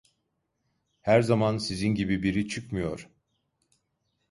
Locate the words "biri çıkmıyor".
2.23-3.09